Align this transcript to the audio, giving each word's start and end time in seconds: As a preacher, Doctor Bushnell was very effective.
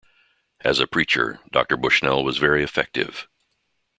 As 0.61 0.79
a 0.79 0.87
preacher, 0.87 1.39
Doctor 1.51 1.77
Bushnell 1.77 2.23
was 2.23 2.39
very 2.39 2.63
effective. 2.63 3.27